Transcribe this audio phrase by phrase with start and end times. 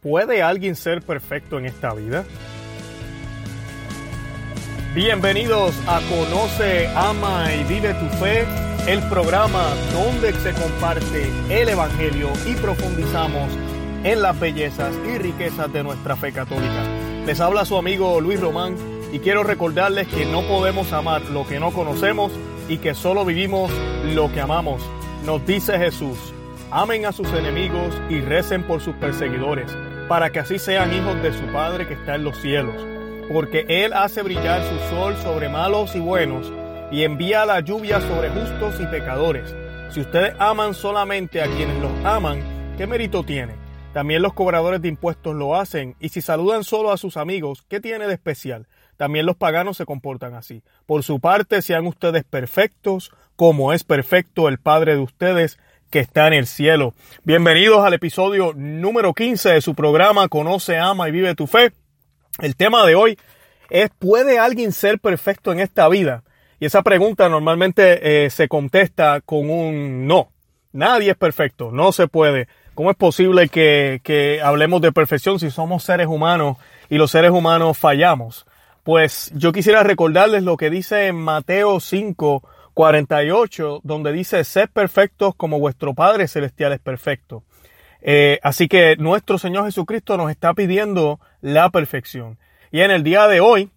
[0.00, 2.24] ¿Puede alguien ser perfecto en esta vida?
[4.94, 8.46] Bienvenidos a Conoce, Ama y Vive tu Fe,
[8.88, 13.52] el programa donde se comparte el Evangelio y profundizamos
[14.02, 16.82] en las bellezas y riquezas de nuestra fe católica.
[17.26, 18.76] Les habla su amigo Luis Román
[19.12, 22.32] y quiero recordarles que no podemos amar lo que no conocemos
[22.70, 23.70] y que solo vivimos
[24.14, 24.80] lo que amamos.
[25.26, 26.16] Nos dice Jesús,
[26.70, 29.70] amen a sus enemigos y recen por sus perseguidores
[30.10, 32.74] para que así sean hijos de su Padre que está en los cielos.
[33.32, 36.52] Porque Él hace brillar su sol sobre malos y buenos
[36.90, 39.54] y envía la lluvia sobre justos y pecadores.
[39.90, 42.42] Si ustedes aman solamente a quienes los aman,
[42.76, 43.54] ¿qué mérito tiene?
[43.92, 47.78] También los cobradores de impuestos lo hacen, y si saludan solo a sus amigos, ¿qué
[47.78, 48.66] tiene de especial?
[48.96, 50.64] También los paganos se comportan así.
[50.86, 56.28] Por su parte, sean ustedes perfectos, como es perfecto el Padre de ustedes que está
[56.28, 56.94] en el cielo.
[57.24, 61.72] Bienvenidos al episodio número 15 de su programa Conoce, Ama y Vive tu Fe.
[62.38, 63.18] El tema de hoy
[63.70, 66.22] es ¿puede alguien ser perfecto en esta vida?
[66.60, 70.30] Y esa pregunta normalmente eh, se contesta con un no.
[70.72, 72.46] Nadie es perfecto, no se puede.
[72.74, 76.56] ¿Cómo es posible que, que hablemos de perfección si somos seres humanos
[76.88, 78.46] y los seres humanos fallamos?
[78.84, 82.44] Pues yo quisiera recordarles lo que dice en Mateo 5,
[82.80, 87.44] 48, donde dice, sed perfectos como vuestro Padre Celestial es perfecto.
[88.00, 92.38] Eh, así que nuestro Señor Jesucristo nos está pidiendo la perfección.
[92.72, 93.68] Y en el día de hoy,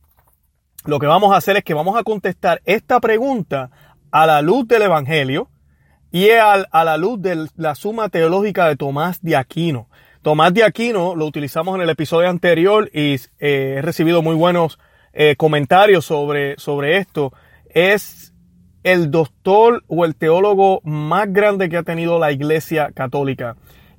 [0.85, 3.71] lo que vamos a hacer es que vamos a contestar esta pregunta
[4.09, 5.49] a la luz del Evangelio
[6.09, 9.89] y a, la luz de la suma teológica de Tomás de Aquino.
[10.21, 14.79] Tomás de Aquino lo utilizamos en el episodio anterior y eh, he recibido muy buenos
[15.11, 17.33] eh, comentarios sobre, sobre esto.
[17.67, 18.32] Es
[18.83, 23.55] el doctor o el teólogo más grande que ha tenido la Iglesia Católica.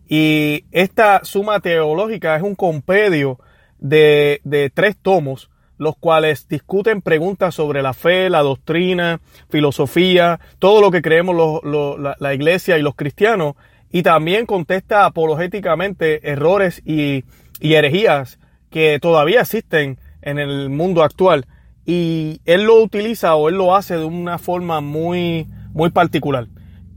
[0.08, 3.38] Y esta suma teológica es un compendio
[3.78, 10.80] de, de tres tomos, los cuales discuten preguntas sobre la fe, la doctrina, filosofía, todo
[10.80, 13.54] lo que creemos la, la, Iglesia y los cristianos,
[13.90, 17.24] y también contesta apologéticamente errores y,
[17.60, 18.38] y herejías
[18.70, 21.46] que todavía existen en el mundo actual
[21.86, 26.46] y él lo utiliza o él lo hace de una forma muy, muy particular.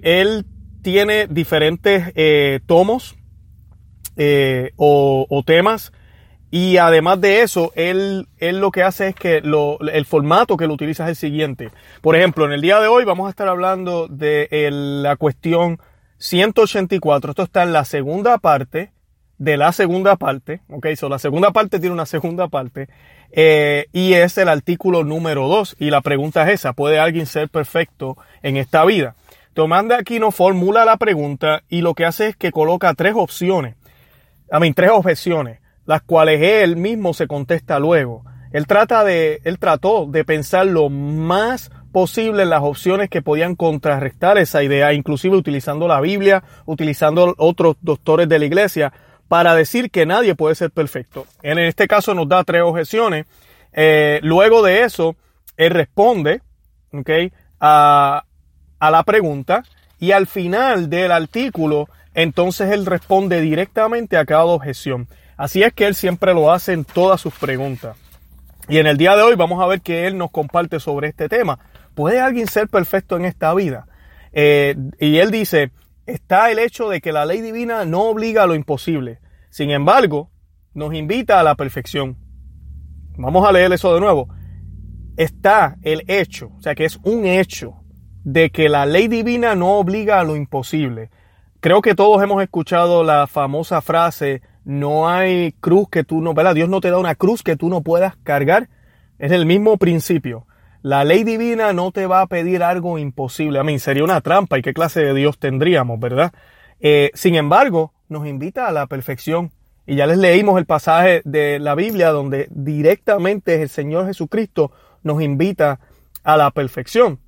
[0.02, 0.46] Él
[0.82, 3.16] tiene diferentes eh, tomos
[4.16, 5.92] eh, o, temas
[6.50, 10.68] y además de eso, él, él lo que hace es que lo, el formato que
[10.68, 11.72] lo utiliza es el siguiente.
[12.02, 15.80] Por ejemplo, en el día de hoy vamos a estar hablando de la cuestión
[16.20, 17.32] 184.
[17.32, 18.92] Esto está en la segunda parte
[19.38, 20.62] de la segunda parte.
[20.70, 22.88] Ok, so la segunda parte tiene una segunda parte.
[23.32, 25.78] Eh, y es el artículo número 2.
[25.80, 29.16] Y la pregunta es esa, ¿puede alguien ser perfecto en esta vida?
[29.54, 33.76] Tomás de Aquino formula la pregunta y lo que hace es que coloca tres opciones,
[34.52, 38.24] a mí, tres objeciones, las cuales él mismo se contesta luego.
[38.52, 44.38] Él trata de, él trató de pensar lo más posible las opciones que podían contrarrestar
[44.38, 48.94] esa idea, inclusive utilizando la Biblia, utilizando otros doctores de la iglesia,
[49.28, 51.26] para decir que nadie puede ser perfecto.
[51.44, 53.26] En este caso nos da tres objeciones.
[53.74, 55.16] Eh, luego de eso,
[55.58, 56.42] él responde
[57.60, 58.24] a
[58.80, 59.64] la pregunta
[60.00, 65.08] y al final del artículo, entonces él responde directamente a cada objeción.
[65.38, 67.96] Así es que él siempre lo hace en todas sus preguntas.
[68.68, 71.30] Y en el día de hoy vamos a ver que él nos comparte sobre este
[71.30, 71.60] tema.
[71.96, 73.88] ¿Puede alguien ser perfecto en esta vida?
[74.34, 75.72] Eh, y él dice,
[76.08, 79.20] está el hecho de que la ley divina no obliga a lo imposible.
[79.50, 80.32] Sin embargo,
[80.74, 82.18] nos invita a la perfección.
[83.18, 84.30] Vamos a leer eso de nuevo.
[85.18, 87.76] Está el hecho, o sea que es un hecho,
[88.24, 91.10] de que la ley divina no obliga a lo imposible.
[91.60, 96.54] Creo que todos hemos escuchado la famosa frase, no hay cruz que tú no, ¿verdad?
[96.54, 98.70] Dios no te da una cruz que tú no puedas cargar.
[99.18, 100.46] Es el mismo principio.
[100.82, 103.60] La ley divina no te va a pedir algo imposible.
[103.60, 106.34] A mí sería una trampa y qué clase de Dios tendríamos, ¿verdad?
[106.80, 109.52] Eh, sin embargo, nos invita a la perfección.
[109.86, 114.72] Y ya les leímos el pasaje de la Biblia donde directamente el Señor Jesucristo
[115.02, 115.80] nos invita
[116.24, 117.20] a la perfección.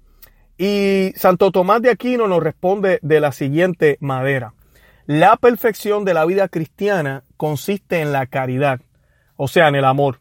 [0.57, 4.53] Y Santo Tomás de Aquino nos responde de la siguiente manera.
[5.05, 8.81] La perfección de la vida cristiana consiste en la caridad,
[9.37, 10.19] o sea, en el amor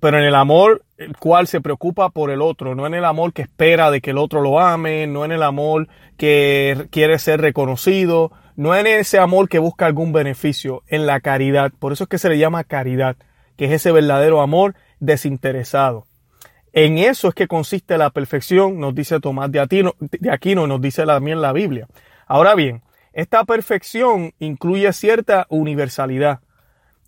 [0.00, 3.32] pero en el amor el cual se preocupa por el otro, no en el amor
[3.32, 7.40] que espera de que el otro lo ame, no en el amor que quiere ser
[7.40, 11.72] reconocido, no en ese amor que busca algún beneficio, en la caridad.
[11.78, 13.16] Por eso es que se le llama caridad,
[13.56, 16.06] que es ese verdadero amor desinteresado.
[16.72, 20.80] En eso es que consiste la perfección, nos dice Tomás de, Aquino, de Aquino, nos
[20.80, 21.86] dice también la Biblia.
[22.26, 26.40] Ahora bien, esta perfección incluye cierta universalidad.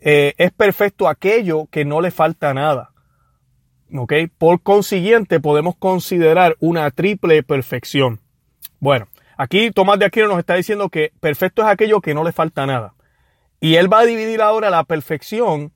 [0.01, 2.93] Eh, es perfecto aquello que no le falta nada.
[3.95, 4.13] ¿Ok?
[4.39, 8.21] Por consiguiente, podemos considerar una triple perfección.
[8.79, 12.33] Bueno, aquí Tomás de Aquino nos está diciendo que perfecto es aquello que no le
[12.33, 12.95] falta nada.
[13.61, 15.73] Y él va a dividir ahora la perfección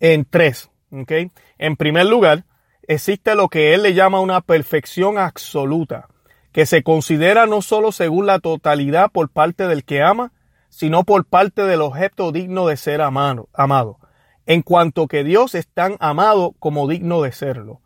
[0.00, 0.70] en tres.
[0.90, 1.12] ¿Ok?
[1.58, 2.44] En primer lugar,
[2.82, 6.08] existe lo que él le llama una perfección absoluta,
[6.52, 10.32] que se considera no solo según la totalidad por parte del que ama,
[10.70, 13.98] sino por parte del objeto digno de ser amado, amado,
[14.46, 17.82] en cuanto que Dios es tan amado como digno de serlo.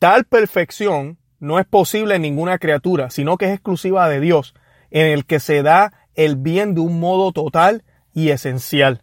[0.00, 4.54] Tal perfección no es posible en ninguna criatura, sino que es exclusiva de Dios,
[4.90, 9.02] en el que se da el bien de un modo total y esencial.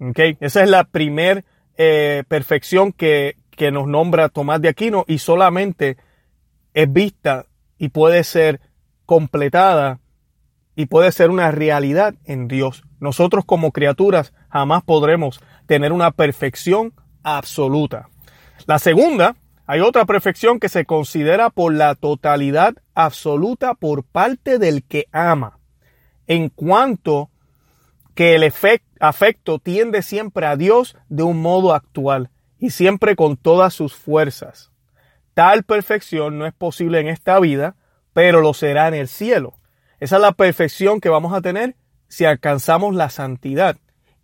[0.00, 0.36] ¿Okay?
[0.40, 1.44] Esa es la primer
[1.76, 5.98] eh, perfección que, que nos nombra Tomás de Aquino y solamente
[6.74, 7.46] es vista
[7.78, 8.60] y puede ser
[9.04, 10.00] completada
[10.74, 12.84] y puede ser una realidad en Dios.
[13.00, 18.08] Nosotros como criaturas jamás podremos tener una perfección absoluta.
[18.66, 19.36] La segunda,
[19.66, 25.58] hay otra perfección que se considera por la totalidad absoluta por parte del que ama,
[26.26, 27.30] en cuanto
[28.14, 28.52] que el
[29.00, 34.70] afecto tiende siempre a Dios de un modo actual y siempre con todas sus fuerzas.
[35.34, 37.76] Tal perfección no es posible en esta vida,
[38.12, 39.54] pero lo será en el cielo.
[40.02, 41.76] Esa es la perfección que vamos a tener
[42.08, 43.76] si alcanzamos la santidad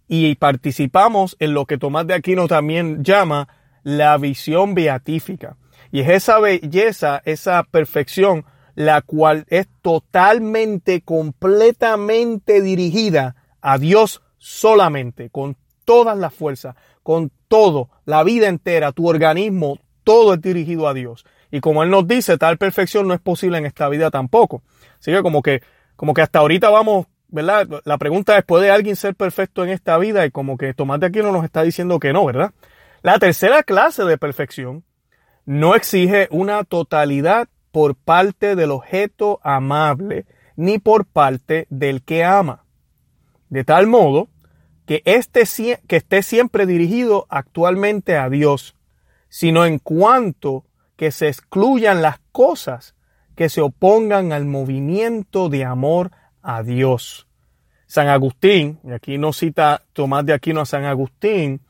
[0.08, 3.46] y participamos en lo que Tomás de Aquino también llama
[3.84, 5.56] la visión beatífica.
[5.92, 8.44] Y es esa belleza, esa perfección,
[8.74, 16.74] la cual es totalmente, completamente dirigida a Dios solamente, con todas las fuerzas,
[17.04, 21.24] con todo, la vida entera, tu organismo, todo es dirigido a Dios.
[21.52, 24.62] Y como Él nos dice, tal perfección no es posible en esta vida tampoco.
[24.98, 25.62] Así que como que,
[25.96, 27.68] como que hasta ahorita vamos, ¿verdad?
[27.84, 30.24] La pregunta es, ¿puede alguien ser perfecto en esta vida?
[30.26, 32.52] Y como que Tomás de Aquino nos está diciendo que no, ¿verdad?
[33.02, 34.84] La tercera clase de perfección
[35.44, 42.64] no exige una totalidad por parte del objeto amable ni por parte del que ama.
[43.48, 44.28] De tal modo
[44.84, 45.44] que, este,
[45.86, 48.74] que esté siempre dirigido actualmente a Dios,
[49.28, 50.64] sino en cuanto
[50.96, 52.94] que se excluyan las cosas
[53.38, 56.10] que se opongan al movimiento de amor
[56.42, 57.28] a Dios.
[57.86, 61.60] San Agustín, y aquí no cita Tomás de Aquino a San Agustín,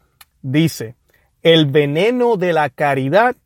[0.40, 0.96] dice,
[1.42, 3.36] el veneno de la caridad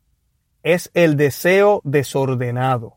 [0.63, 2.95] es el deseo desordenado.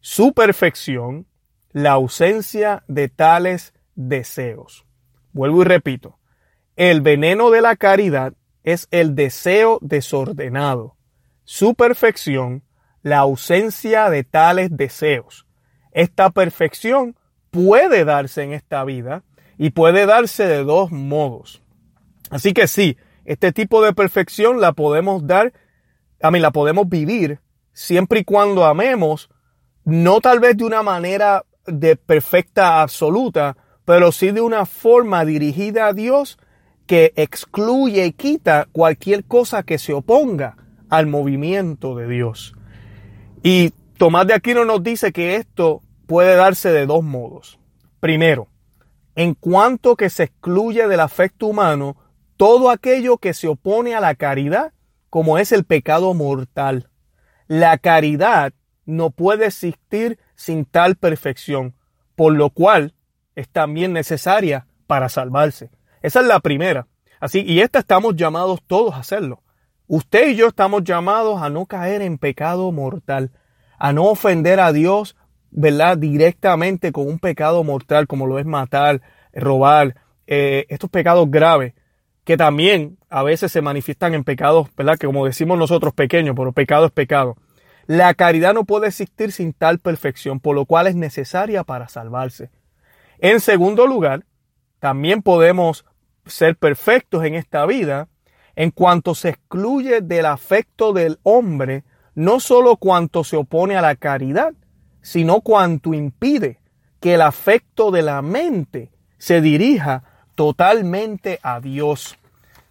[0.00, 1.28] Su perfección,
[1.70, 4.84] la ausencia de tales deseos.
[5.32, 6.18] Vuelvo y repito,
[6.74, 8.34] el veneno de la caridad
[8.64, 10.96] es el deseo desordenado.
[11.44, 12.64] Su perfección,
[13.02, 15.46] la ausencia de tales deseos.
[15.92, 17.16] Esta perfección
[17.50, 19.24] puede darse en esta vida
[19.56, 21.62] y puede darse de dos modos.
[22.30, 25.52] Así que sí, este tipo de perfección la podemos dar,
[26.22, 27.40] a mí la podemos vivir
[27.72, 29.30] siempre y cuando amemos,
[29.84, 35.86] no tal vez de una manera de perfecta absoluta, pero sí de una forma dirigida
[35.86, 36.38] a Dios
[36.86, 40.56] que excluye y quita cualquier cosa que se oponga
[40.88, 42.54] al movimiento de Dios.
[43.42, 47.58] Y Tomás de Aquino nos dice que esto puede darse de dos modos.
[48.00, 48.48] Primero,
[49.14, 51.96] en cuanto que se excluye del afecto humano
[52.36, 54.72] todo aquello que se opone a la caridad,
[55.10, 56.88] como es el pecado mortal.
[57.48, 58.52] La caridad
[58.86, 61.74] no puede existir sin tal perfección,
[62.14, 62.94] por lo cual
[63.34, 65.70] es también necesaria para salvarse.
[66.00, 66.86] Esa es la primera.
[67.20, 69.42] Así, y esta estamos llamados todos a hacerlo.
[69.88, 73.30] Usted y yo estamos llamados a no caer en pecado mortal,
[73.78, 75.16] a no ofender a Dios,
[75.50, 75.96] ¿verdad?
[75.96, 79.00] Directamente con un pecado mortal como lo es matar,
[79.32, 81.72] robar, eh, estos pecados graves
[82.24, 84.98] que también a veces se manifiestan en pecados, ¿verdad?
[84.98, 87.38] Que como decimos nosotros pequeños, pero pecado es pecado.
[87.86, 92.50] La caridad no puede existir sin tal perfección, por lo cual es necesaria para salvarse.
[93.20, 94.26] En segundo lugar,
[94.80, 95.86] también podemos
[96.26, 98.08] ser perfectos en esta vida
[98.58, 101.84] en cuanto se excluye del afecto del hombre,
[102.16, 104.52] no solo cuanto se opone a la caridad,
[105.00, 106.58] sino cuanto impide
[106.98, 110.02] que el afecto de la mente se dirija
[110.34, 112.18] totalmente a Dios.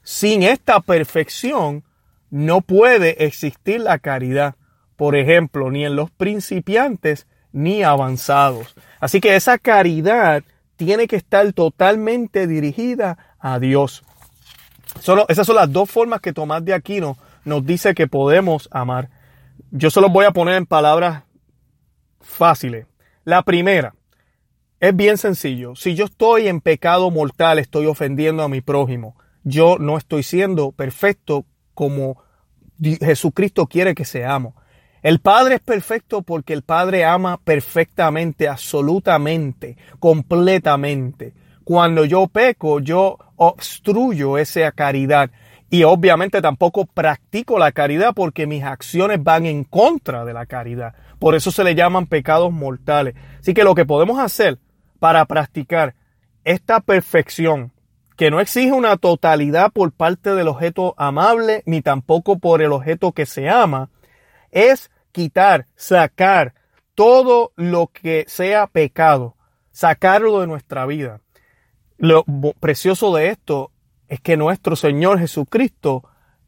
[0.04, 1.86] Sin esta perfección
[2.30, 4.56] no puede existir la caridad,
[4.98, 8.76] por ejemplo, ni en los principiantes ni avanzados.
[9.00, 10.44] Así que esa caridad
[10.76, 14.04] tiene que estar totalmente dirigida a Dios.
[15.28, 19.10] Esas son las dos formas que Tomás de Aquino nos dice que podemos amar.
[19.72, 21.24] Yo se los voy a poner en palabras
[22.22, 22.86] fáciles.
[23.24, 23.94] La primera,
[24.80, 25.76] es bien sencillo.
[25.76, 29.16] Si yo estoy en pecado mortal, estoy ofendiendo a mi prójimo.
[29.44, 32.22] Yo no estoy siendo perfecto como
[32.80, 34.54] Jesucristo quiere que seamos.
[35.02, 41.34] El Padre es perfecto porque el Padre ama perfectamente, absolutamente, completamente.
[41.64, 45.32] Cuando yo peco, yo obstruyo esa caridad
[45.70, 50.94] y obviamente tampoco practico la caridad porque mis acciones van en contra de la caridad.
[51.20, 53.16] Por eso se le llaman pecados mortales.
[53.40, 54.60] Así que lo que podemos hacer
[55.00, 55.96] para practicar
[56.44, 57.74] esta perfección,
[58.16, 63.12] que no exige una totalidad por parte del objeto amable, ni tampoco por el objeto
[63.12, 63.90] que se ama,
[64.52, 66.54] es quitar, sacar
[66.96, 69.36] todo lo que sea pecado,
[69.72, 71.22] sacarlo de nuestra vida.
[71.98, 72.24] Lo
[72.60, 73.72] precioso de esto
[74.08, 76.04] es que nuestro Señor Jesucristo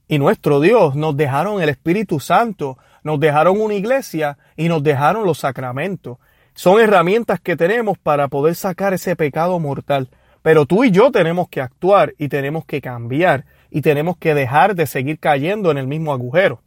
[0.07, 5.25] y nuestro Dios nos dejaron el Espíritu Santo, nos dejaron una iglesia y nos dejaron
[5.25, 6.17] los sacramentos.
[6.53, 10.09] Son herramientas que tenemos para poder sacar ese pecado mortal.
[10.41, 14.75] Pero tú y yo tenemos que actuar y tenemos que cambiar y tenemos que dejar
[14.75, 16.61] de seguir cayendo en el mismo agujero.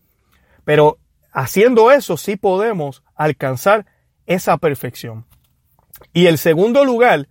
[0.65, 0.99] Pero
[1.33, 3.87] haciendo eso sí podemos alcanzar
[4.27, 5.25] esa perfección.
[6.13, 7.29] Y el segundo lugar,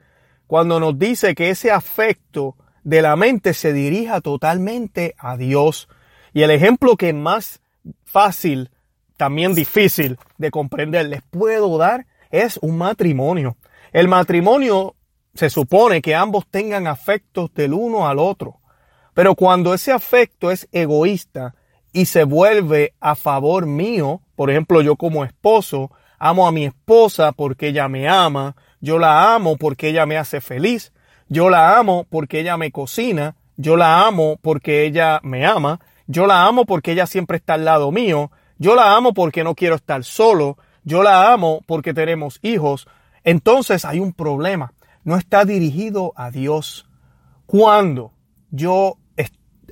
[0.52, 5.88] cuando nos dice que ese afecto de la mente se dirija totalmente a Dios.
[6.34, 7.62] Y el ejemplo que más
[8.04, 8.70] fácil,
[9.16, 13.56] también difícil de comprender les puedo dar es un matrimonio.
[13.94, 14.98] El matrimonio
[15.36, 18.60] se supone que ambos tengan afectos del uno al otro.
[19.14, 21.56] Pero cuando ese afecto es egoísta
[21.94, 27.32] y se vuelve a favor mío, por ejemplo, yo como esposo amo a mi esposa
[27.32, 30.92] porque ella me ama, yo la amo porque ella me hace feliz,
[31.30, 36.28] yo la amo porque ella me cocina, yo la amo porque ella me ama, yo
[36.28, 39.76] la amo porque ella siempre está al lado mío, yo la amo porque no quiero
[39.76, 42.88] estar solo, yo la amo porque tenemos hijos.
[43.24, 44.74] Entonces hay un problema,
[45.04, 46.88] no está dirigido a Dios.
[47.46, 48.14] Cuando
[48.50, 48.98] yo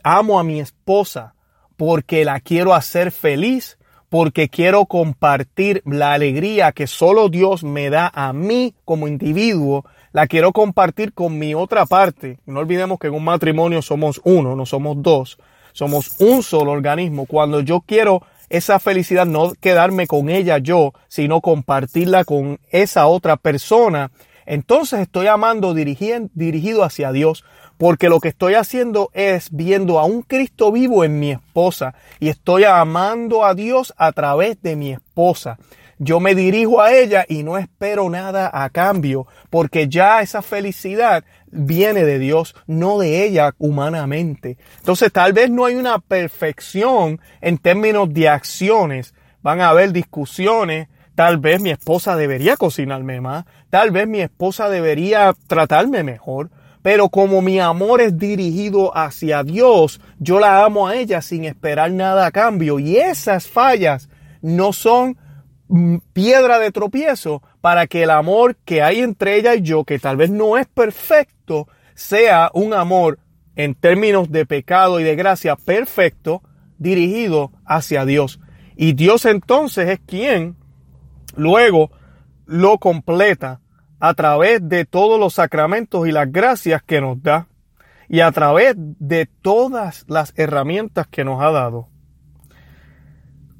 [0.03, 1.35] amo a mi esposa
[1.77, 3.78] porque la quiero hacer feliz,
[4.09, 10.27] porque quiero compartir la alegría que solo Dios me da a mí como individuo, la
[10.27, 12.39] quiero compartir con mi otra parte.
[12.45, 15.37] No olvidemos que en un matrimonio somos uno, no somos dos.
[15.71, 17.27] Somos un solo organismo.
[17.27, 23.37] Cuando yo quiero esa felicidad, no quedarme con ella yo, sino compartirla con esa otra
[23.37, 24.11] persona,
[24.47, 27.45] entonces estoy amando dirigido hacia Dios,
[27.79, 32.27] porque lo que estoy haciendo es viendo a un Cristo vivo en mi esposa y
[32.27, 35.57] estoy amando a Dios a través de mi esposa.
[35.97, 41.23] Yo me dirijo a ella y no espero nada a cambio, porque ya esa felicidad
[41.51, 44.57] viene de Dios, no de ella humanamente.
[44.79, 50.89] Entonces tal vez no hay una perfección en términos de acciones, van a haber discusiones,
[51.15, 56.49] tal vez mi esposa debería cocinarme más, tal vez mi esposa debería tratarme mejor,
[56.81, 61.91] pero como mi amor es dirigido hacia Dios, yo la amo a ella sin esperar
[61.91, 64.09] nada a cambio y esas fallas
[64.41, 65.17] no son
[65.71, 69.99] Mm, piedra de tropiezo para que el amor que hay entre ella y yo, que
[69.99, 73.19] tal vez no es perfecto, sea un amor
[73.55, 76.41] en términos de pecado y de gracia perfecto,
[76.79, 78.39] dirigido hacia Dios.
[78.75, 80.55] Y Dios entonces es quien
[81.35, 81.91] luego
[82.47, 83.61] lo completa
[83.99, 87.47] a través de todos los sacramentos y las gracias que nos da
[88.07, 91.89] y a través de todas las herramientas que nos ha dado.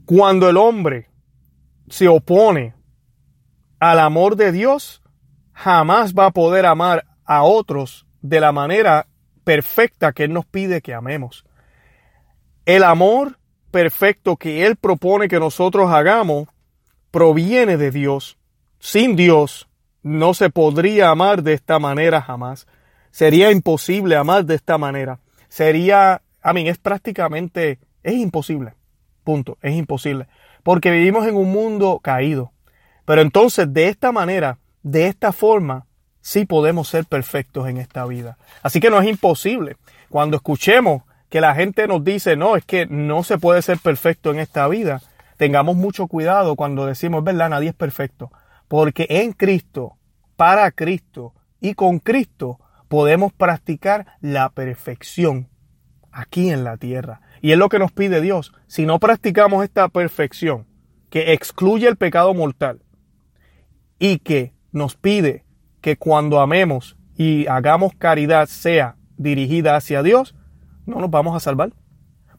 [0.06, 1.10] Cuando el hombre
[1.90, 2.74] se opone
[3.80, 5.04] al amor de Dios,
[5.54, 9.08] jamás va a poder amar a otros de la manera
[9.44, 11.46] perfecta que Él nos pide que amemos.
[12.66, 13.38] El amor
[13.72, 16.48] perfecto que Él propone que nosotros hagamos
[17.12, 18.38] proviene de Dios.
[18.80, 19.69] Sin Dios
[20.04, 22.68] no se podría amar de esta manera jamás.
[23.12, 25.20] Sería imposible amar de esta manera.
[25.48, 28.74] Sería, a mí, es prácticamente, es imposible.
[29.24, 30.28] Punto, es imposible
[30.64, 32.52] porque vivimos en un mundo caído.
[33.06, 35.86] Pero entonces, de esta manera, de esta forma,
[36.22, 38.38] sí podemos ser perfectos en esta vida.
[38.62, 39.78] Así que no es imposible.
[40.10, 44.32] Cuando escuchemos que la gente nos dice, no, es que no se puede ser perfecto
[44.32, 45.02] en esta vida,
[45.38, 48.32] tengamos mucho cuidado cuando decimos, verdad, nadie es perfecto.
[48.70, 49.98] Porque en Cristo,
[50.38, 55.50] para Cristo y con Cristo podemos practicar la perfección
[56.14, 57.20] aquí en la tierra.
[57.42, 58.54] Y es lo que nos pide Dios.
[58.68, 60.66] Si no practicamos esta perfección,
[61.10, 62.82] que excluye el pecado mortal,
[64.00, 65.44] y que nos pide
[65.82, 70.36] que cuando amemos y hagamos caridad sea dirigida hacia Dios,
[70.86, 71.74] no nos vamos a salvar.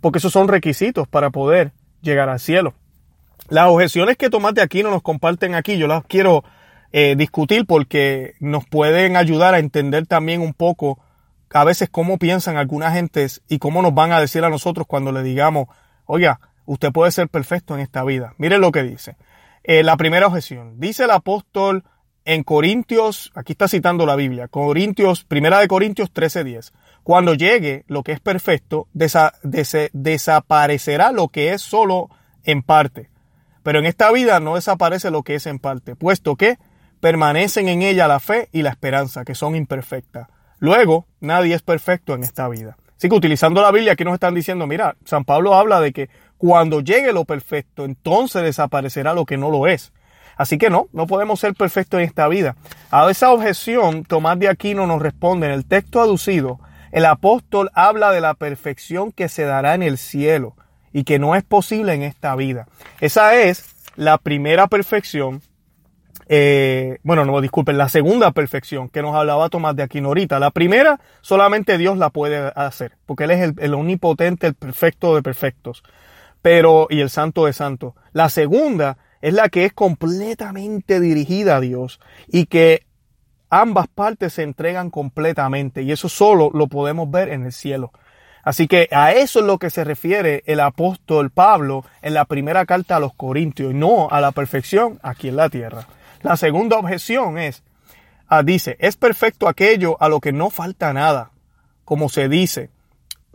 [0.01, 2.75] Porque esos son requisitos para poder llegar al cielo.
[3.51, 6.45] Las objeciones que Tomás de aquí no nos comparten aquí, yo las quiero
[6.93, 11.01] eh, discutir porque nos pueden ayudar a entender también un poco
[11.53, 15.11] a veces cómo piensan algunas gentes y cómo nos van a decir a nosotros cuando
[15.11, 15.67] le digamos,
[16.07, 18.35] oiga, usted puede ser perfecto en esta vida.
[18.39, 19.17] Mire lo que dice.
[19.65, 20.79] Eh, la primera objeción.
[20.79, 21.83] Dice el apóstol
[22.25, 26.73] en Corintios, aquí está citando la Biblia, Corintios, primera de Corintios 13:10.
[27.03, 32.11] Cuando llegue lo que es perfecto, desaparecerá lo que es solo
[32.45, 33.11] en parte.
[33.63, 36.59] Pero en esta vida no desaparece lo que es en parte, puesto que
[37.01, 40.29] permanecen en ella la fe y la esperanza, que son imperfectas.
[40.59, 42.77] Luego, nadie es perfecto en esta vida.
[42.97, 46.11] Así que utilizando la Biblia, aquí nos están diciendo, mira, San Pablo habla de que
[46.37, 49.93] cuando llegue lo perfecto, entonces desaparecerá lo que no lo es.
[50.37, 52.57] Así que no, no podemos ser perfectos en esta vida.
[52.91, 56.61] A esa objeción, Tomás de Aquino nos responde en el texto aducido,
[56.93, 60.57] el apóstol habla de la perfección que se dará en el cielo
[60.93, 62.67] y que no es posible en esta vida.
[63.01, 63.65] Esa es
[63.97, 65.43] la primera perfección
[66.33, 70.39] eh, bueno, no, disculpen, la segunda perfección que nos hablaba Tomás de Aquino ahorita.
[70.39, 75.25] La primera, solamente Dios la puede hacer, porque Él es el, omnipotente, el perfecto de
[75.25, 75.83] perfectos,
[76.41, 77.95] pero, y el santo de santos.
[78.13, 82.87] La segunda es la que es completamente dirigida a Dios y que
[83.49, 87.91] ambas partes se entregan completamente y eso solo lo podemos ver en el cielo.
[88.43, 92.65] Así que a eso es lo que se refiere el apóstol Pablo en la primera
[92.65, 95.87] carta a los Corintios, no a la perfección aquí en la tierra.
[96.23, 97.63] La segunda objeción es,
[98.29, 101.31] ah, dice, es perfecto aquello a lo que no falta nada,
[101.85, 102.71] como se dice,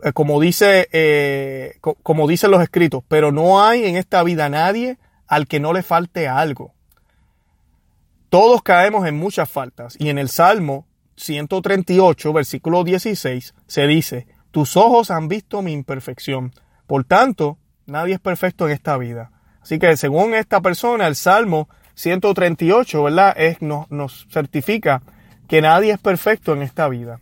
[0.02, 4.98] eh, como dice, eh, como dicen los escritos, pero no hay en esta vida nadie
[5.26, 6.74] al que no le falte algo.
[8.28, 10.86] Todos caemos en muchas faltas y en el Salmo
[11.16, 16.50] 138, versículo 16, se dice, tus ojos han visto mi imperfección.
[16.86, 19.30] Por tanto, nadie es perfecto en esta vida.
[19.60, 23.34] Así que según esta persona, el Salmo 138, ¿verdad?
[23.36, 25.02] Es, nos, nos certifica
[25.46, 27.20] que nadie es perfecto en esta vida.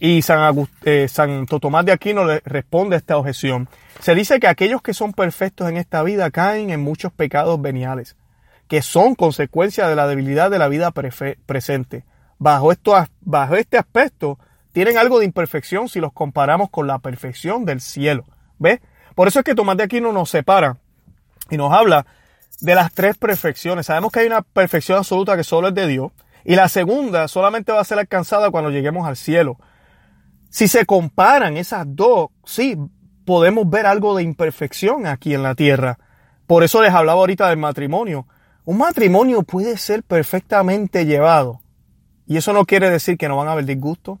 [0.00, 3.68] Y San eh, Santo Tomás de Aquino le responde a esta objeción.
[4.00, 8.16] Se dice que aquellos que son perfectos en esta vida caen en muchos pecados veniales,
[8.66, 10.90] que son consecuencia de la debilidad de la vida
[11.46, 12.04] presente.
[12.40, 14.40] Bajo, esto, bajo este aspecto,
[14.72, 18.24] tienen algo de imperfección si los comparamos con la perfección del cielo.
[18.58, 18.80] ¿Ves?
[19.14, 20.78] Por eso es que Tomás de Aquino nos separa
[21.50, 22.06] y nos habla
[22.60, 23.86] de las tres perfecciones.
[23.86, 26.12] Sabemos que hay una perfección absoluta que solo es de Dios.
[26.44, 29.58] Y la segunda solamente va a ser alcanzada cuando lleguemos al cielo.
[30.48, 32.76] Si se comparan esas dos, sí,
[33.24, 35.98] podemos ver algo de imperfección aquí en la tierra.
[36.46, 38.26] Por eso les hablaba ahorita del matrimonio.
[38.64, 41.60] Un matrimonio puede ser perfectamente llevado.
[42.26, 44.18] Y eso no quiere decir que no van a haber disgustos.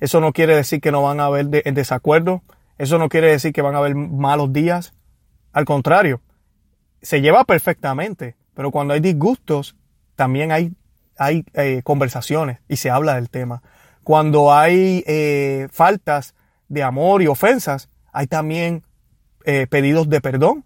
[0.00, 2.40] Eso no quiere decir que no van a haber desacuerdos.
[2.78, 4.94] Eso no quiere decir que van a haber malos días.
[5.52, 6.20] Al contrario,
[7.02, 9.76] se lleva perfectamente, pero cuando hay disgustos,
[10.16, 10.72] también hay,
[11.18, 13.62] hay eh, conversaciones y se habla del tema.
[14.02, 16.34] Cuando hay eh, faltas
[16.68, 18.82] de amor y ofensas, hay también
[19.44, 20.64] eh, pedidos de perdón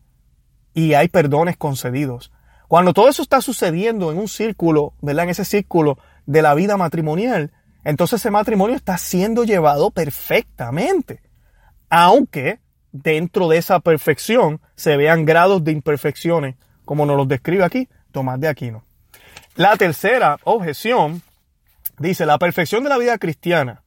[0.72, 2.32] y hay perdones concedidos.
[2.68, 5.24] Cuando todo eso está sucediendo en un círculo, ¿verdad?
[5.24, 7.52] En ese círculo de la vida matrimonial,
[7.84, 11.20] entonces ese matrimonio está siendo llevado perfectamente.
[11.90, 12.60] Aunque
[12.92, 18.40] dentro de esa perfección se vean grados de imperfecciones, como nos los describe aquí Tomás
[18.40, 18.84] de Aquino.
[19.56, 21.22] La tercera objeción
[21.98, 23.82] dice, la perfección de la vida cristiana,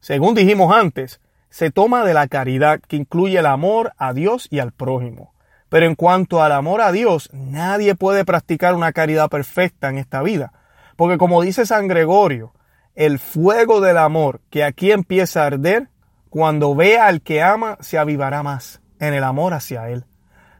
[0.00, 4.58] según dijimos antes, se toma de la caridad que incluye el amor a Dios y
[4.58, 5.34] al prójimo.
[5.68, 10.22] Pero en cuanto al amor a Dios, nadie puede practicar una caridad perfecta en esta
[10.22, 10.52] vida.
[10.96, 12.52] Porque como dice San Gregorio,
[12.94, 15.88] el fuego del amor que aquí empieza a arder
[16.28, 20.04] cuando vea al que ama, se avivará más en el amor hacia él.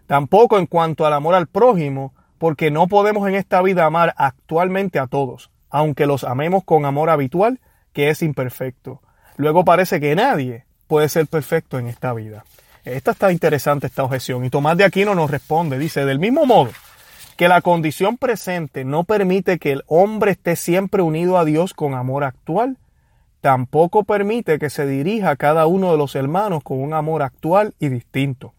[0.07, 4.99] Tampoco en cuanto al amor al prójimo, porque no podemos en esta vida amar actualmente
[4.99, 7.61] a todos, aunque los amemos con amor habitual,
[7.93, 9.01] que es imperfecto.
[9.37, 12.45] Luego parece que nadie puede ser perfecto en esta vida.
[12.85, 14.45] Esta está interesante, esta objeción.
[14.45, 16.71] Y Tomás de Aquino nos responde, dice, del mismo modo
[17.37, 21.95] que la condición presente no permite que el hombre esté siempre unido a Dios con
[21.95, 22.79] amor actual,
[23.41, 27.75] tampoco permite que se dirija a cada uno de los hermanos con un amor actual
[27.79, 28.55] y distinto,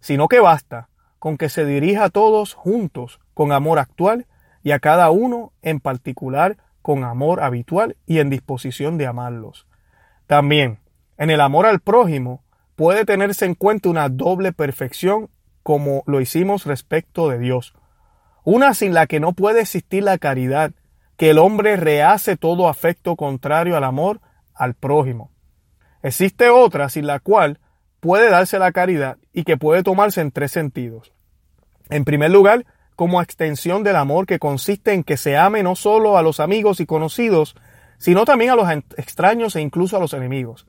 [0.00, 4.26] sino que basta con que se dirija a todos juntos con amor actual
[4.62, 9.66] y a cada uno en particular con amor habitual y en disposición de amarlos.
[10.26, 10.80] También,
[11.16, 12.42] en el amor al prójimo
[12.76, 15.30] puede tenerse en cuenta una doble perfección
[15.62, 17.74] como lo hicimos respecto de Dios,
[18.44, 20.72] una sin la que no puede existir la caridad,
[21.16, 24.20] que el hombre rehace todo afecto contrario al amor
[24.54, 25.30] al prójimo.
[26.02, 27.58] Existe otra sin la cual
[28.00, 31.12] puede darse la caridad y que puede tomarse en tres sentidos.
[31.88, 36.16] En primer lugar, como extensión del amor que consiste en que se ame no solo
[36.16, 37.56] a los amigos y conocidos,
[37.98, 40.66] sino también a los extraños e incluso a los enemigos.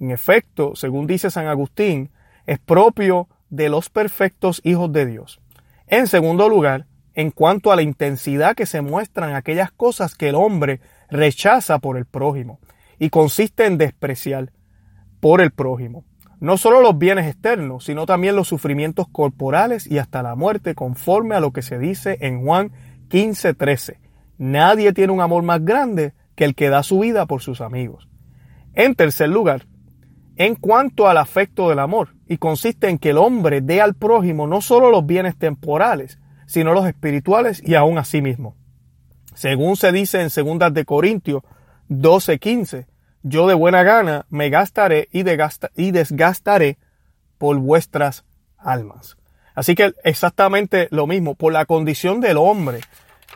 [0.00, 2.10] En efecto, según dice San Agustín,
[2.46, 5.40] es propio de los perfectos hijos de Dios.
[5.86, 6.86] En segundo lugar,
[7.18, 11.96] en cuanto a la intensidad que se muestran aquellas cosas que el hombre rechaza por
[11.96, 12.60] el prójimo,
[12.96, 14.52] y consiste en despreciar
[15.18, 16.04] por el prójimo.
[16.38, 21.34] No solo los bienes externos, sino también los sufrimientos corporales y hasta la muerte, conforme
[21.34, 22.70] a lo que se dice en Juan
[23.08, 23.98] 15:13.
[24.38, 28.08] Nadie tiene un amor más grande que el que da su vida por sus amigos.
[28.74, 29.66] En tercer lugar,
[30.36, 34.46] en cuanto al afecto del amor, y consiste en que el hombre dé al prójimo
[34.46, 38.56] no solo los bienes temporales, sino los espirituales y aún a sí mismo.
[39.34, 41.42] Según se dice en 2 de Corintios
[41.88, 42.86] 12:15,
[43.22, 45.20] yo de buena gana me gastaré y,
[45.76, 46.78] y desgastaré
[47.36, 48.24] por vuestras
[48.56, 49.16] almas.
[49.54, 52.80] Así que exactamente lo mismo, por la condición del hombre,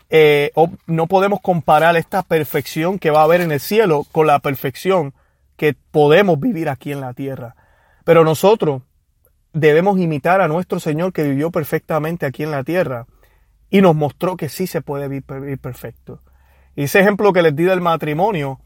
[0.09, 0.51] eh,
[0.87, 5.15] no podemos comparar esta perfección que va a haber en el cielo con la perfección
[5.57, 7.57] que podemos vivir aquí en la tierra.
[8.05, 8.83] Pero nosotros
[9.53, 13.07] debemos imitar a nuestro Señor que vivió perfectamente aquí en la tierra
[13.71, 16.23] y nos mostró que sí se puede vivir perfecto.
[16.75, 18.61] Y ese ejemplo que les di del matrimonio,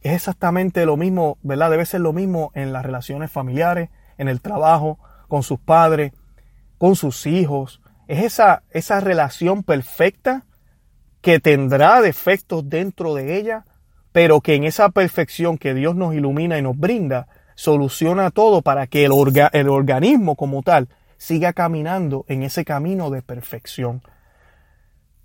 [0.00, 1.70] es exactamente lo mismo, ¿verdad?
[1.70, 4.98] Debe ser lo mismo en las relaciones familiares, en el trabajo,
[5.28, 6.12] con sus padres,
[6.78, 7.82] con sus hijos.
[8.08, 10.46] Es esa, esa relación perfecta
[11.20, 13.64] que tendrá defectos dentro de ella,
[14.12, 17.28] pero que en esa perfección que Dios nos ilumina y nos brinda,
[17.60, 24.00] soluciona todo para que el, organismo como tal siga caminando en ese camino de perfección.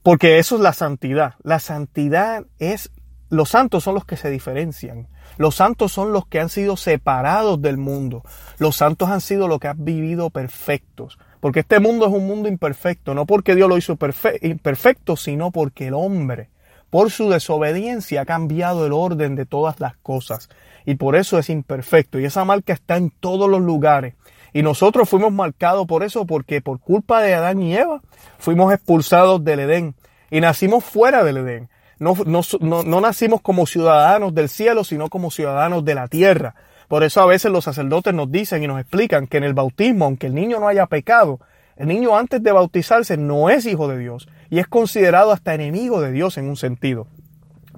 [0.04, 1.36] Porque eso es la santidad.
[1.44, 2.92] La santidad es
[3.30, 5.08] los santos son los que se diferencian.
[5.38, 8.22] Los santos son los que han sido separados del mundo.
[8.58, 11.18] Los santos han sido los que han vivido perfectos.
[11.40, 13.98] Porque este mundo es un mundo imperfecto, no porque Dios lo hizo
[14.42, 16.50] imperfecto, sino porque el hombre,
[16.90, 20.50] por su desobediencia, ha cambiado el orden de todas las cosas.
[20.86, 22.20] Y por eso es imperfecto.
[22.20, 24.14] Y esa marca está en todos los lugares.
[24.54, 28.02] Y nosotros fuimos marcados por eso, porque por culpa de Adán y Eva
[28.38, 29.96] fuimos expulsados del Edén
[30.32, 31.70] y nacimos fuera del Edén.
[32.00, 36.56] No, no, nacimos como ciudadanos del cielo, sino como ciudadanos de la tierra.
[36.88, 40.06] Por eso a veces los sacerdotes nos dicen y nos explican que en el bautismo,
[40.06, 41.40] aunque el niño no haya pecado,
[41.78, 46.00] el niño antes de bautizarse no es hijo de Dios y es considerado hasta enemigo
[46.00, 47.08] de Dios en un sentido,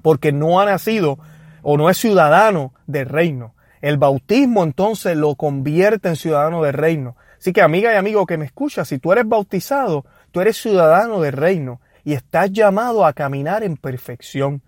[0.02, 1.18] porque no ha nacido
[1.70, 3.54] o no es ciudadano del reino.
[3.82, 7.14] El bautismo entonces lo convierte en ciudadano del reino.
[7.38, 11.20] Así que amiga y amigo que me escucha, si tú eres bautizado, tú eres ciudadano
[11.20, 14.62] del reino y estás llamado a caminar en perfección.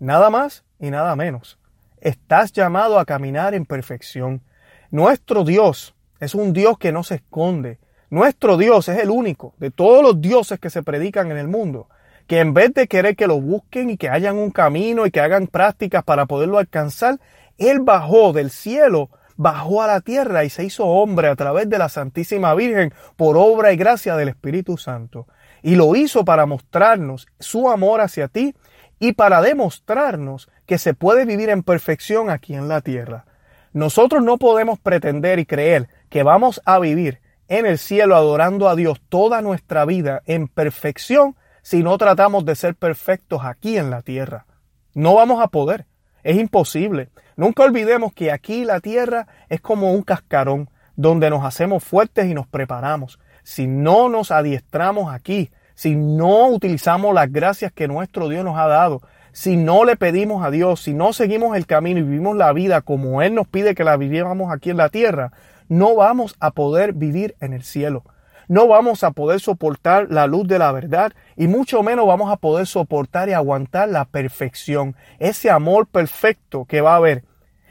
[0.00, 1.60] Nada más y nada menos.
[2.00, 4.42] Estás llamado a caminar en perfección.
[4.90, 7.78] Nuestro Dios es un Dios que no se esconde.
[8.10, 11.88] Nuestro Dios es el único de todos los dioses que se predican en el mundo,
[12.26, 15.20] que en vez de querer que lo busquen y que hayan un camino y que
[15.20, 17.20] hagan prácticas para poderlo alcanzar,
[17.58, 21.78] Él bajó del cielo, bajó a la tierra y se hizo hombre a través de
[21.78, 25.26] la Santísima Virgen por obra y gracia del Espíritu Santo.
[25.62, 28.54] Y lo hizo para mostrarnos su amor hacia ti
[28.98, 33.26] y para demostrarnos que se puede vivir en perfección aquí en la tierra.
[33.72, 38.76] Nosotros no podemos pretender y creer que vamos a vivir en el cielo adorando a
[38.76, 44.02] Dios toda nuestra vida en perfección si no tratamos de ser perfectos aquí en la
[44.02, 44.44] tierra.
[44.92, 45.86] No vamos a poder.
[46.22, 47.08] Es imposible.
[47.36, 52.34] Nunca olvidemos que aquí la tierra es como un cascarón donde nos hacemos fuertes y
[52.34, 58.44] nos preparamos si no nos adiestramos aquí, si no utilizamos las gracias que nuestro Dios
[58.44, 62.04] nos ha dado, si no le pedimos a Dios, si no seguimos el camino y
[62.04, 65.32] vivimos la vida como Él nos pide que la viviéramos aquí en la tierra,
[65.68, 68.04] no vamos a poder vivir en el cielo.
[68.48, 72.36] No vamos a poder soportar la luz de la verdad y mucho menos vamos a
[72.36, 77.24] poder soportar y aguantar la perfección, ese amor perfecto que va a haber,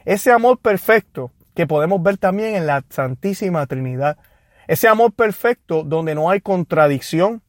[0.05, 4.17] ese amor perfecto que podemos ver también en la Santísima Trinidad.
[4.67, 7.41] Ese amor perfecto donde no hay contradicción,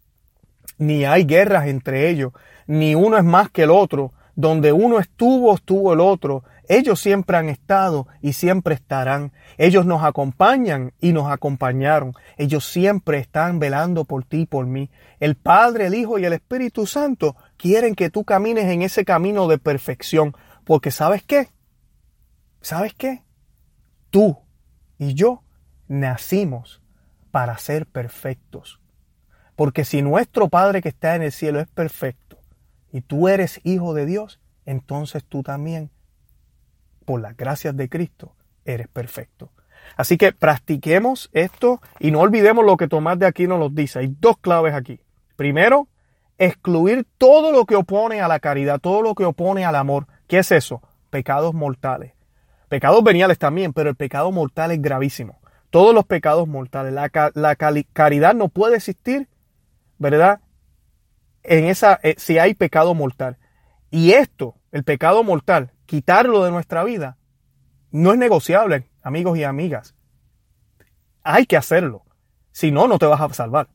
[0.78, 2.32] ni hay guerras entre ellos,
[2.66, 6.44] ni uno es más que el otro, donde uno estuvo, estuvo el otro.
[6.68, 9.32] Ellos siempre han estado y siempre estarán.
[9.58, 12.14] Ellos nos acompañan y nos acompañaron.
[12.36, 14.90] Ellos siempre están velando por ti y por mí.
[15.20, 19.46] El Padre, el Hijo y el Espíritu Santo quieren que tú camines en ese camino
[19.46, 20.34] de perfección.
[20.64, 21.48] Porque ¿sabes qué?
[22.60, 23.22] ¿Sabes qué?
[24.10, 24.38] Tú
[24.98, 25.42] y yo
[25.86, 26.80] nacimos
[27.30, 28.80] para ser perfectos.
[29.54, 32.23] Porque si nuestro Padre que está en el cielo es perfecto
[32.94, 35.90] y tú eres hijo de Dios, entonces tú también,
[37.04, 39.50] por las gracias de Cristo, eres perfecto.
[39.96, 43.98] Así que practiquemos esto y no olvidemos lo que Tomás de aquí nos dice.
[43.98, 45.00] Hay dos claves aquí.
[45.34, 45.88] Primero,
[46.38, 50.06] excluir todo lo que opone a la caridad, todo lo que opone al amor.
[50.28, 50.80] ¿Qué es eso?
[51.10, 52.12] Pecados mortales.
[52.68, 55.40] Pecados veniales también, pero el pecado mortal es gravísimo.
[55.70, 56.92] Todos los pecados mortales.
[56.92, 57.56] La,
[57.92, 59.26] caridad no puede existir,
[59.98, 60.40] ¿verdad?
[61.44, 63.38] En esa, eh, si hay pecado mortal.
[63.90, 67.16] Y esto, el pecado mortal, quitarlo de nuestra vida,
[67.90, 69.94] no es negociable, amigos y amigas.
[71.22, 72.04] Hay que hacerlo.
[72.50, 73.68] Si no, no te vas a salvar.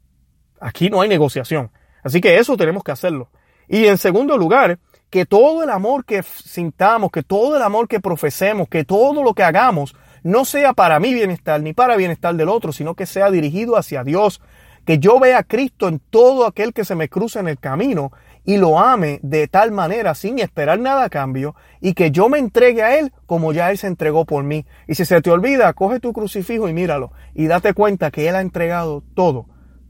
[0.60, 1.72] Aquí no hay negociación.
[2.04, 3.30] Así que eso tenemos que hacerlo.
[3.68, 4.80] Y en segundo lugar,
[5.10, 9.34] que todo el amor que sintamos, que todo el amor que profesemos, que todo lo
[9.34, 13.32] que hagamos, no sea para mi bienestar ni para bienestar del otro, sino que sea
[13.32, 14.42] dirigido hacia Dios.
[14.90, 18.12] Que yo vea a Cristo en todo aquel que se me cruza en el camino
[18.44, 22.40] y lo ame de tal manera sin esperar nada a cambio y que yo me
[22.40, 24.66] entregue a Él como ya Él se entregó por mí.
[24.88, 28.36] Y si se te olvida, coge tu crucifijo y míralo y date cuenta que Él
[28.36, 29.46] ha entregado todo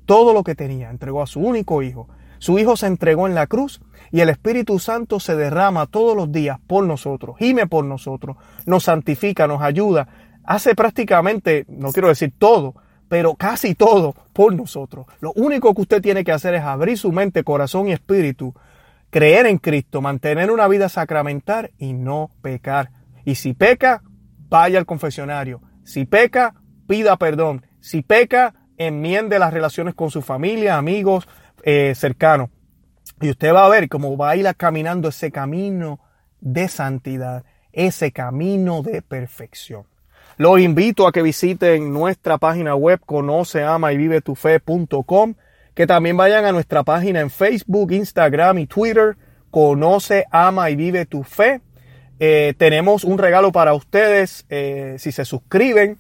[0.06, 2.10] todo lo que tenía, entregó a su único hijo.
[2.40, 3.80] Su hijo se entregó en la cruz
[4.12, 8.36] y el Espíritu Santo se derrama todos los días por nosotros, gime por nosotros,
[8.66, 10.10] nos santifica, nos ayuda,
[10.44, 12.74] hace prácticamente, no quiero decir todo,
[13.10, 15.08] pero casi todo por nosotros.
[15.20, 18.54] Lo único que usted tiene que hacer es abrir su mente, corazón y espíritu,
[19.10, 22.92] creer en Cristo, mantener una vida sacramental y no pecar.
[23.26, 24.04] Y si peca,
[24.48, 25.62] vaya al confesionario.
[25.84, 26.54] Si peca,
[26.88, 27.66] pida perdón.
[27.82, 31.28] Si peca, enmiende las relaciones con su familia, amigos,
[31.64, 32.50] eh, cercanos.
[33.22, 36.00] Y usted va a ver cómo va a ir caminando ese camino
[36.40, 39.84] de santidad, ese camino de perfección.
[40.40, 45.34] Los invito a que visiten nuestra página web conoce, ama y vive tu fe.com,
[45.76, 49.18] que también vayan a nuestra página en Facebook, Instagram y Twitter,
[49.52, 51.60] conoce, ama y vive tu fe.
[52.22, 55.98] Eh, tenemos un regalo para ustedes eh, si se suscriben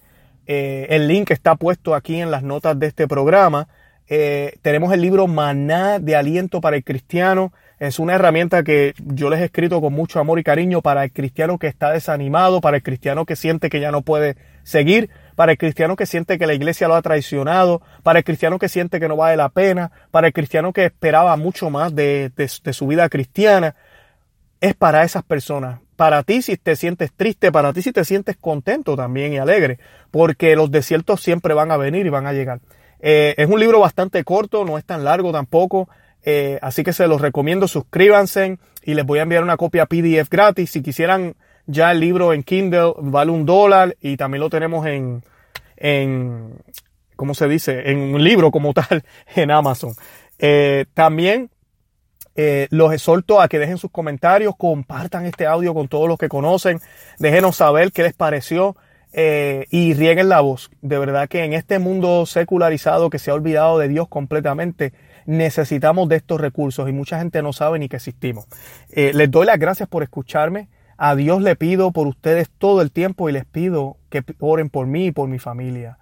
[0.47, 3.67] eh, el link está puesto aquí en las notas de este programa.
[4.07, 7.51] Tenemos el libro Maná de Aliento para el Cristiano.
[7.79, 11.13] Es una herramienta que yo les he escrito con mucho amor y cariño para el
[11.13, 15.53] cristiano que está desanimado, para el cristiano que siente que ya no puede seguir, para
[15.53, 18.99] el cristiano que siente que la iglesia lo ha traicionado, para el cristiano que siente
[18.99, 22.31] que no vale la pena, para el cristiano que esperaba mucho más de
[22.71, 23.75] su vida cristiana.
[24.59, 28.35] Es para esas personas, para ti si te sientes triste, para ti si te sientes
[28.35, 29.79] contento también y alegre,
[30.11, 32.59] porque los desiertos siempre van a venir y van a llegar.
[32.99, 35.87] Eh, es un libro bastante corto, no es tan largo tampoco,
[36.23, 40.29] eh, así que se los recomiendo, suscríbanse y les voy a enviar una copia PDF
[40.29, 40.71] gratis.
[40.71, 45.23] Si quisieran ya el libro en Kindle, vale un dólar y también lo tenemos en,
[45.77, 46.55] en
[47.15, 47.91] ¿cómo se dice?
[47.91, 49.03] En un libro como tal
[49.35, 49.93] en Amazon.
[50.39, 51.49] Eh, también
[52.35, 56.29] eh, los exhorto a que dejen sus comentarios, compartan este audio con todos los que
[56.29, 56.79] conocen,
[57.17, 58.75] déjenos saber qué les pareció
[59.11, 60.69] y rieguen la voz.
[60.81, 64.93] De verdad que en este mundo secularizado que se ha olvidado de Dios completamente,
[65.29, 68.45] necesitamos de estos recursos y mucha gente no sabe ni que existimos.
[68.89, 70.69] Eh, les doy las gracias por escucharme.
[70.97, 74.85] A Dios le pido por ustedes todo el tiempo y les pido que oren por
[74.87, 75.97] mí y por mi familia.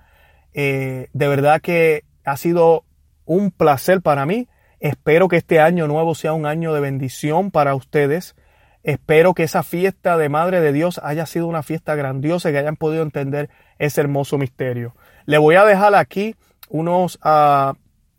[0.54, 2.84] de verdad que ha sido
[3.26, 4.48] un placer para mí
[4.80, 8.36] Espero que este año nuevo sea un año de bendición para ustedes.
[8.84, 12.60] Espero que esa fiesta de Madre de Dios haya sido una fiesta grandiosa y que
[12.60, 14.96] hayan podido entender ese hermoso misterio.
[15.26, 16.36] Le voy a dejar aquí
[16.70, 17.74] unos ah,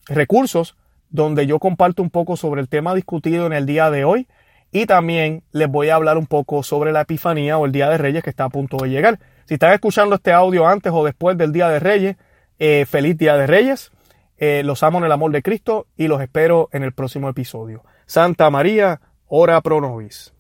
[0.06, 0.76] recursos
[1.10, 4.28] donde yo comparto un poco sobre el tema discutido en el día de hoy
[4.70, 7.98] y también les voy a hablar un poco sobre la Epifanía o el Día de
[7.98, 9.18] Reyes que está a punto de llegar.
[9.46, 12.16] Si están escuchando este audio antes o después del Día de Reyes,
[12.58, 13.92] eh, feliz Día de Reyes.
[14.36, 17.82] Eh, los amo en el amor de Cristo y los espero en el próximo episodio.
[18.06, 20.32] Santa María, ora pro nobis.